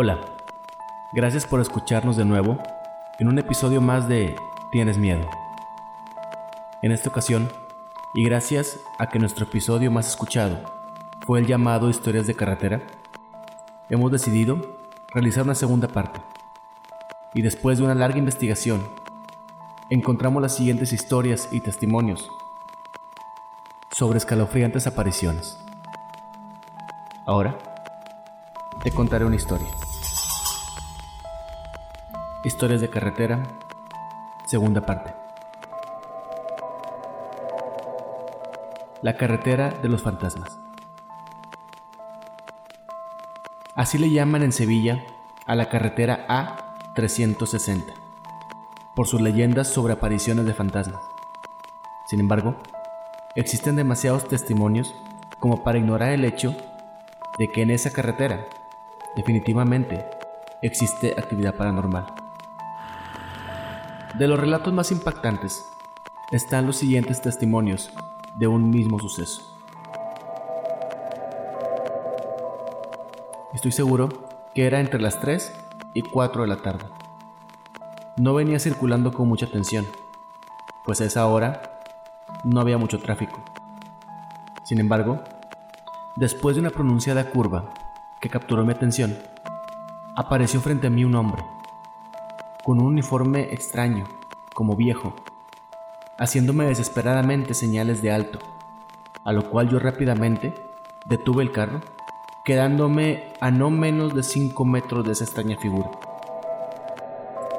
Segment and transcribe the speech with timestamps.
[0.00, 0.20] Hola,
[1.12, 2.62] gracias por escucharnos de nuevo
[3.18, 4.36] en un episodio más de
[4.70, 5.28] Tienes Miedo.
[6.82, 7.50] En esta ocasión,
[8.14, 10.60] y gracias a que nuestro episodio más escuchado
[11.26, 12.86] fue el llamado Historias de Carretera,
[13.88, 14.78] hemos decidido
[15.12, 16.20] realizar una segunda parte.
[17.34, 18.88] Y después de una larga investigación,
[19.90, 22.30] encontramos las siguientes historias y testimonios
[23.90, 25.58] sobre escalofriantes apariciones.
[27.26, 27.58] Ahora,
[28.84, 29.66] te contaré una historia.
[32.48, 33.42] Historias de carretera,
[34.46, 35.12] segunda parte.
[39.02, 40.58] La carretera de los fantasmas.
[43.74, 45.04] Así le llaman en Sevilla
[45.46, 46.26] a la carretera
[46.96, 47.84] A360,
[48.96, 51.02] por sus leyendas sobre apariciones de fantasmas.
[52.06, 52.56] Sin embargo,
[53.36, 54.94] existen demasiados testimonios
[55.38, 56.56] como para ignorar el hecho
[57.38, 58.46] de que en esa carretera
[59.16, 60.06] definitivamente
[60.62, 62.17] existe actividad paranormal.
[64.18, 65.64] De los relatos más impactantes
[66.32, 67.88] están los siguientes testimonios
[68.36, 69.56] de un mismo suceso.
[73.54, 74.08] Estoy seguro
[74.56, 75.52] que era entre las 3
[75.94, 76.86] y 4 de la tarde.
[78.16, 79.86] No venía circulando con mucha atención,
[80.84, 81.78] pues a esa hora
[82.42, 83.40] no había mucho tráfico.
[84.64, 85.22] Sin embargo,
[86.16, 87.72] después de una pronunciada curva
[88.20, 89.16] que capturó mi atención,
[90.16, 91.44] apareció frente a mí un hombre,
[92.64, 94.04] con un uniforme extraño,
[94.54, 95.14] como viejo,
[96.18, 98.38] haciéndome desesperadamente señales de alto,
[99.24, 100.54] a lo cual yo rápidamente
[101.06, 101.80] detuve el carro,
[102.44, 105.90] quedándome a no menos de 5 metros de esa extraña figura.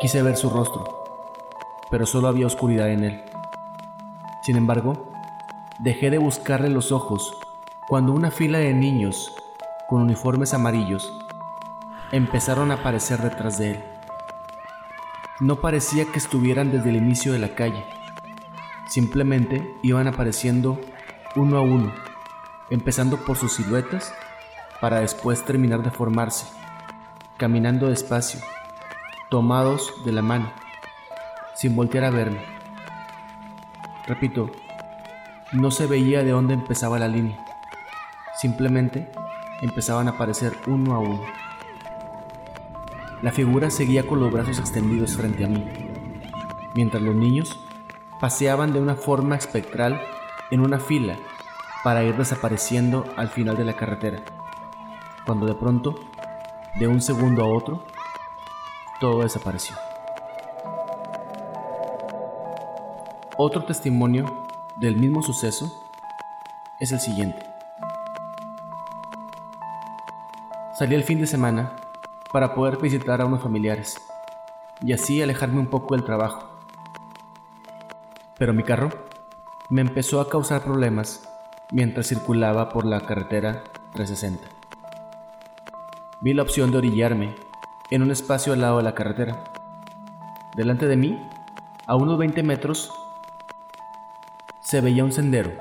[0.00, 1.06] Quise ver su rostro,
[1.90, 3.22] pero solo había oscuridad en él.
[4.42, 5.10] Sin embargo,
[5.78, 7.36] dejé de buscarle los ojos
[7.88, 9.34] cuando una fila de niños
[9.88, 11.10] con uniformes amarillos
[12.12, 13.97] empezaron a aparecer detrás de él.
[15.40, 17.84] No parecía que estuvieran desde el inicio de la calle.
[18.88, 20.80] Simplemente iban apareciendo
[21.36, 21.92] uno a uno,
[22.70, 24.12] empezando por sus siluetas
[24.80, 26.46] para después terminar de formarse,
[27.36, 28.40] caminando despacio,
[29.30, 30.50] tomados de la mano,
[31.54, 32.42] sin voltear a verme.
[34.08, 34.50] Repito,
[35.52, 37.38] no se veía de dónde empezaba la línea.
[38.40, 39.08] Simplemente
[39.62, 41.47] empezaban a aparecer uno a uno.
[43.20, 45.66] La figura seguía con los brazos extendidos frente a mí,
[46.74, 47.58] mientras los niños
[48.20, 50.00] paseaban de una forma espectral
[50.52, 51.16] en una fila
[51.82, 54.22] para ir desapareciendo al final de la carretera,
[55.26, 55.96] cuando de pronto,
[56.78, 57.84] de un segundo a otro,
[59.00, 59.74] todo desapareció.
[63.36, 64.46] Otro testimonio
[64.76, 65.72] del mismo suceso
[66.78, 67.44] es el siguiente.
[70.78, 71.72] Salí el fin de semana
[72.32, 73.96] para poder visitar a unos familiares
[74.80, 76.48] y así alejarme un poco del trabajo.
[78.38, 78.90] Pero mi carro
[79.70, 81.28] me empezó a causar problemas
[81.72, 84.48] mientras circulaba por la carretera 360.
[86.20, 87.34] Vi la opción de orillarme
[87.90, 89.44] en un espacio al lado de la carretera.
[90.56, 91.18] Delante de mí,
[91.86, 92.92] a unos 20 metros,
[94.60, 95.52] se veía un sendero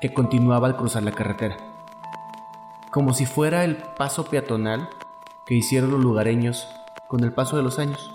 [0.00, 1.56] que continuaba al cruzar la carretera
[2.94, 4.88] como si fuera el paso peatonal
[5.46, 6.68] que hicieron los lugareños
[7.06, 8.10] con el paso de los años.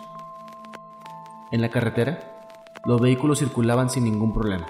[1.52, 2.20] En la carretera,
[2.86, 4.68] los vehículos circulaban sin ningún problema.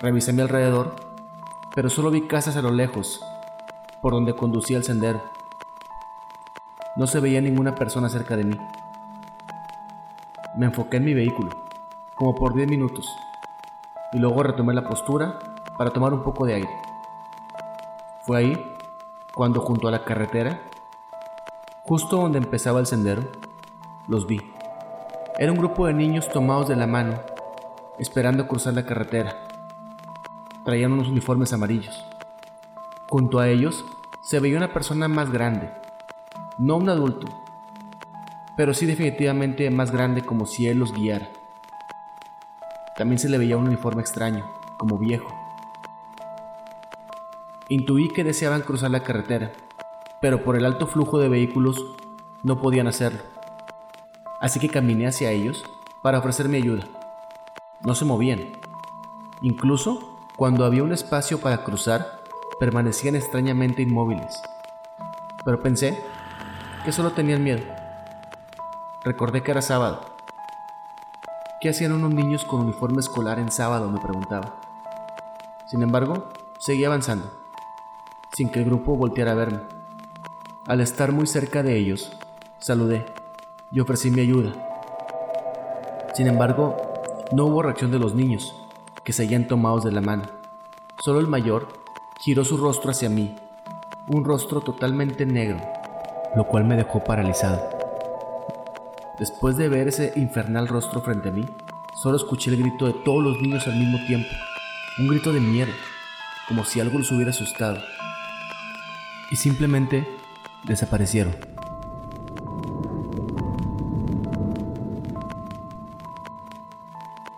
[0.00, 0.96] Revisé mi alrededor,
[1.74, 3.20] pero solo vi casas a lo lejos,
[4.02, 5.22] por donde conducía el sendero.
[6.96, 8.56] No se veía ninguna persona cerca de mí.
[10.56, 11.50] Me enfoqué en mi vehículo,
[12.14, 13.08] como por 10 minutos,
[14.12, 15.38] y luego retomé la postura
[15.78, 16.70] para tomar un poco de aire.
[18.26, 18.76] Fue ahí
[19.32, 20.60] cuando junto a la carretera,
[21.90, 23.24] justo donde empezaba el sendero,
[24.06, 24.40] los vi.
[25.40, 27.18] Era un grupo de niños tomados de la mano,
[27.98, 29.48] esperando cruzar la carretera.
[30.64, 32.06] Traían unos uniformes amarillos.
[33.08, 33.84] Junto a ellos
[34.22, 35.68] se veía una persona más grande,
[36.58, 37.26] no un adulto,
[38.56, 41.28] pero sí definitivamente más grande como si él los guiara.
[42.96, 44.48] También se le veía un uniforme extraño,
[44.78, 45.34] como viejo.
[47.68, 49.50] Intuí que deseaban cruzar la carretera,
[50.20, 51.84] pero por el alto flujo de vehículos
[52.42, 53.20] no podían hacerlo.
[54.40, 55.64] Así que caminé hacia ellos
[56.02, 56.84] para ofrecer mi ayuda.
[57.82, 58.52] No se movían.
[59.42, 62.20] Incluso cuando había un espacio para cruzar,
[62.58, 64.40] permanecían extrañamente inmóviles.
[65.44, 65.98] Pero pensé
[66.84, 67.62] que solo tenían miedo.
[69.04, 70.00] Recordé que era sábado.
[71.60, 73.90] ¿Qué hacían unos niños con uniforme escolar en sábado?
[73.90, 74.56] me preguntaba.
[75.66, 76.28] Sin embargo,
[76.58, 77.40] seguí avanzando
[78.32, 79.79] sin que el grupo volteara a verme.
[80.70, 82.12] Al estar muy cerca de ellos,
[82.60, 83.04] saludé
[83.72, 84.52] y ofrecí mi ayuda.
[86.14, 86.76] Sin embargo,
[87.32, 88.54] no hubo reacción de los niños,
[89.02, 90.22] que seguían tomados de la mano.
[91.04, 91.66] Solo el mayor
[92.20, 93.34] giró su rostro hacia mí,
[94.06, 95.60] un rostro totalmente negro,
[96.36, 97.68] lo cual me dejó paralizado.
[99.18, 101.46] Después de ver ese infernal rostro frente a mí,
[102.00, 104.30] solo escuché el grito de todos los niños al mismo tiempo,
[105.00, 105.72] un grito de miedo,
[106.46, 107.78] como si algo los hubiera asustado.
[109.32, 110.19] Y simplemente
[110.64, 111.36] desaparecieron.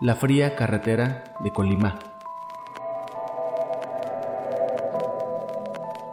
[0.01, 1.99] La fría carretera de Colima.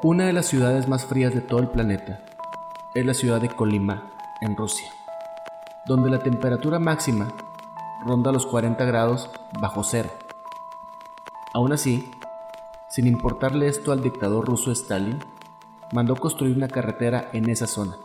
[0.04, 2.22] Una de las ciudades más frías de todo el planeta
[2.94, 4.12] es la ciudad de Colima,
[4.42, 4.90] en Rusia,
[5.86, 7.28] donde la temperatura máxima
[8.06, 9.30] ronda los 40 grados
[9.60, 10.10] bajo cero.
[11.54, 12.12] Aún así,
[12.90, 15.20] sin importarle esto al dictador ruso Stalin,
[15.92, 17.98] mandó construir una carretera en esa zona.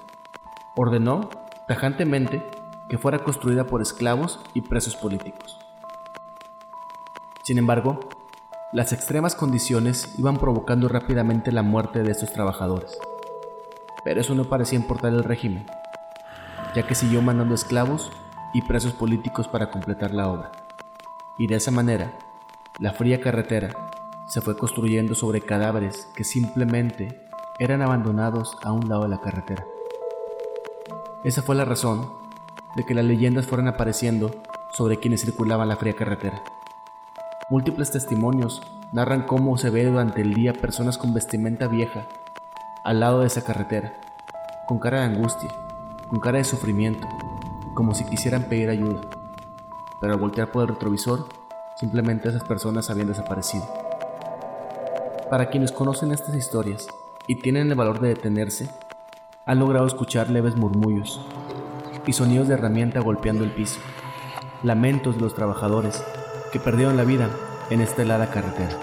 [0.76, 1.30] Ordenó,
[1.68, 2.42] tajantemente,
[2.88, 5.58] que fuera construida por esclavos y presos políticos.
[7.42, 8.00] Sin embargo,
[8.72, 12.98] las extremas condiciones iban provocando rápidamente la muerte de estos trabajadores.
[14.02, 15.66] Pero eso no parecía importar al régimen,
[16.74, 18.10] ya que siguió mandando esclavos
[18.52, 20.52] y presos políticos para completar la obra.
[21.38, 22.18] Y de esa manera,
[22.78, 23.70] la fría carretera
[24.26, 27.23] se fue construyendo sobre cadáveres que simplemente
[27.58, 29.64] eran abandonados a un lado de la carretera.
[31.22, 32.10] Esa fue la razón
[32.76, 34.30] de que las leyendas fueran apareciendo
[34.72, 36.42] sobre quienes circulaban la fría carretera.
[37.48, 38.60] Múltiples testimonios
[38.92, 42.06] narran cómo se ve durante el día personas con vestimenta vieja
[42.84, 43.94] al lado de esa carretera,
[44.66, 45.50] con cara de angustia,
[46.08, 47.06] con cara de sufrimiento,
[47.74, 49.00] como si quisieran pedir ayuda.
[50.00, 51.26] Pero al voltear por el retrovisor,
[51.76, 53.64] simplemente esas personas habían desaparecido.
[55.30, 56.86] Para quienes conocen estas historias,
[57.26, 58.68] y tienen el valor de detenerse,
[59.46, 61.20] han logrado escuchar leves murmullos
[62.06, 63.80] y sonidos de herramienta golpeando el piso,
[64.62, 66.02] lamentos de los trabajadores
[66.52, 67.30] que perdieron la vida
[67.70, 68.78] en esta helada carretera.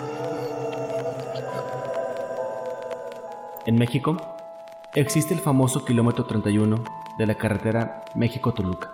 [3.66, 4.18] En México
[4.96, 6.84] existe el famoso kilómetro 31
[7.18, 8.92] de la carretera México-Toluca,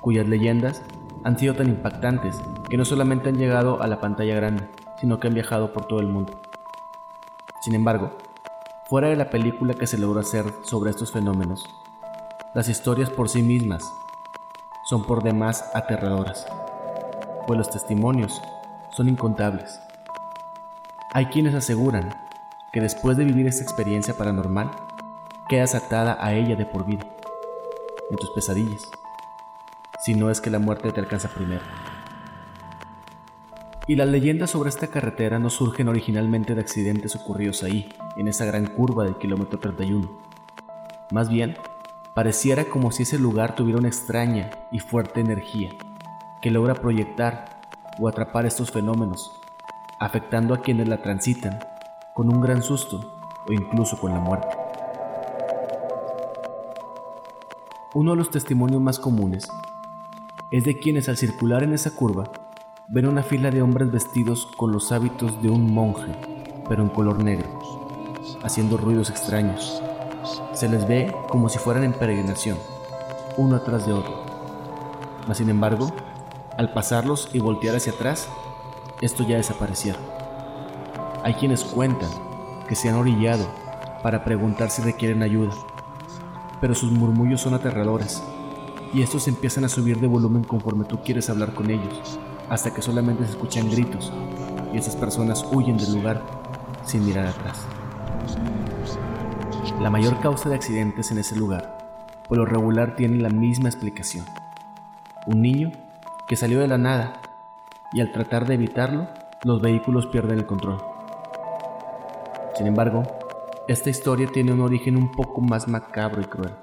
[0.00, 0.82] cuyas leyendas
[1.24, 4.68] han sido tan impactantes que no solamente han llegado a la pantalla grande,
[5.00, 6.38] sino que han viajado por todo el mundo.
[7.62, 8.16] Sin embargo,
[8.88, 11.64] fuera de la película que se logró hacer sobre estos fenómenos,
[12.54, 13.82] las historias por sí mismas
[14.88, 16.46] son por demás aterradoras,
[17.46, 18.40] pues los testimonios
[18.90, 19.80] son incontables.
[21.12, 22.14] Hay quienes aseguran
[22.72, 24.70] que después de vivir esta experiencia paranormal,
[25.48, 27.06] quedas atada a ella de por vida,
[28.10, 28.82] en tus pesadillas,
[30.04, 31.62] si no es que la muerte te alcanza primero.
[33.88, 38.44] Y las leyendas sobre esta carretera no surgen originalmente de accidentes ocurridos ahí, en esa
[38.44, 40.10] gran curva del kilómetro 31.
[41.12, 41.56] Más bien,
[42.12, 45.70] pareciera como si ese lugar tuviera una extraña y fuerte energía
[46.42, 47.60] que logra proyectar
[48.00, 49.30] o atrapar estos fenómenos,
[50.00, 51.60] afectando a quienes la transitan
[52.12, 54.48] con un gran susto o incluso con la muerte.
[57.94, 59.46] Uno de los testimonios más comunes
[60.50, 62.24] es de quienes al circular en esa curva
[62.88, 66.12] ven una fila de hombres vestidos con los hábitos de un monje,
[66.68, 67.48] pero en color negro,
[68.44, 69.82] haciendo ruidos extraños.
[70.52, 72.56] Se les ve como si fueran en peregrinación,
[73.36, 74.24] uno atrás de otro.
[75.26, 75.92] Mas sin embargo,
[76.56, 78.28] al pasarlos y voltear hacia atrás,
[79.00, 80.02] esto ya desaparecieron.
[81.24, 82.10] Hay quienes cuentan
[82.68, 83.46] que se han orillado
[84.04, 85.52] para preguntar si requieren ayuda,
[86.60, 88.22] pero sus murmullos son aterradores
[88.94, 92.82] y estos empiezan a subir de volumen conforme tú quieres hablar con ellos hasta que
[92.82, 94.12] solamente se escuchan gritos
[94.72, 96.22] y esas personas huyen del lugar
[96.84, 97.66] sin mirar atrás.
[99.80, 101.78] La mayor causa de accidentes en ese lugar,
[102.28, 104.24] por lo regular, tiene la misma explicación.
[105.26, 105.72] Un niño
[106.28, 107.20] que salió de la nada
[107.92, 109.08] y al tratar de evitarlo,
[109.42, 110.82] los vehículos pierden el control.
[112.56, 113.02] Sin embargo,
[113.68, 116.54] esta historia tiene un origen un poco más macabro y cruel.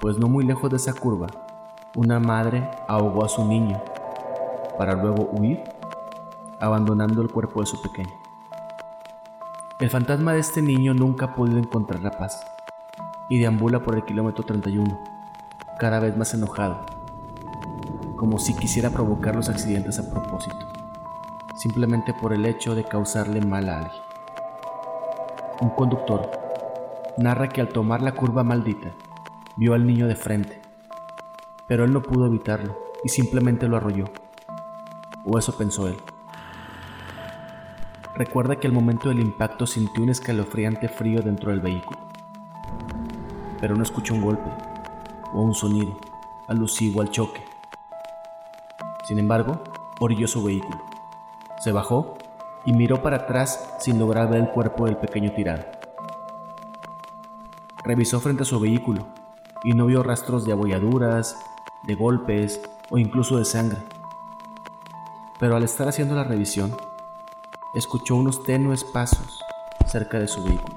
[0.00, 1.28] Pues no muy lejos de esa curva,
[1.94, 3.80] una madre ahogó a su niño
[4.82, 5.62] para luego huir,
[6.58, 8.10] abandonando el cuerpo de su pequeño.
[9.78, 12.44] El fantasma de este niño nunca ha podido encontrar la paz
[13.28, 15.00] y deambula por el kilómetro 31,
[15.78, 16.80] cada vez más enojado,
[18.16, 20.66] como si quisiera provocar los accidentes a propósito,
[21.54, 24.02] simplemente por el hecho de causarle mal a alguien.
[25.60, 26.28] Un conductor
[27.18, 28.90] narra que al tomar la curva maldita,
[29.56, 30.60] vio al niño de frente,
[31.68, 34.06] pero él no pudo evitarlo y simplemente lo arrolló
[35.24, 35.96] o eso pensó él.
[38.14, 41.98] recuerda que al momento del impacto sintió un escalofriante frío dentro del vehículo,
[43.60, 44.50] pero no escuchó un golpe
[45.32, 45.96] o un sonido
[46.46, 47.42] alusivo al choque.
[49.04, 49.62] Sin embargo,
[49.98, 50.82] orilló su vehículo,
[51.58, 52.18] se bajó
[52.64, 55.64] y miró para atrás sin lograr ver el cuerpo del pequeño tirado.
[57.84, 59.06] Revisó frente a su vehículo
[59.64, 61.36] y no vio rastros de abolladuras,
[61.84, 62.60] de golpes
[62.90, 63.78] o incluso de sangre.
[65.42, 66.76] Pero al estar haciendo la revisión,
[67.74, 69.40] escuchó unos tenues pasos
[69.88, 70.76] cerca de su vehículo.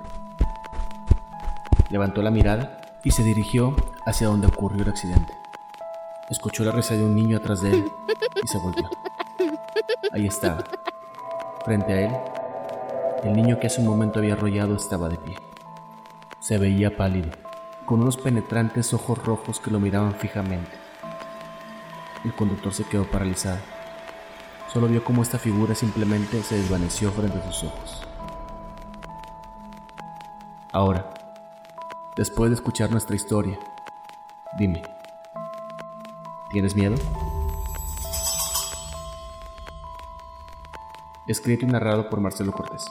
[1.92, 3.76] Levantó la mirada y se dirigió
[4.08, 5.32] hacia donde ocurrió el accidente.
[6.32, 7.92] Escuchó la risa de un niño atrás de él
[8.44, 8.90] y se volvió.
[10.12, 10.64] Ahí estaba.
[11.64, 12.16] Frente a él,
[13.24, 15.36] el niño que hace un momento había arrollado estaba de pie.
[16.40, 17.30] Se veía pálido,
[17.86, 20.72] con unos penetrantes ojos rojos que lo miraban fijamente.
[22.24, 23.75] El conductor se quedó paralizado.
[24.76, 28.06] Solo vio cómo esta figura simplemente se desvaneció frente a sus ojos.
[30.74, 31.14] Ahora,
[32.18, 33.58] después de escuchar nuestra historia,
[34.60, 34.84] dime,
[36.52, 36.96] ¿tienes miedo?
[41.26, 42.84] Escrito y narrado por Marcelo Cortés.